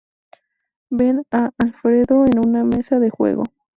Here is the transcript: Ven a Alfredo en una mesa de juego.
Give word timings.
Ven 0.89 1.21
a 1.31 1.51
Alfredo 1.59 2.25
en 2.25 2.39
una 2.39 2.63
mesa 2.63 2.97
de 2.97 3.11
juego. 3.11 3.43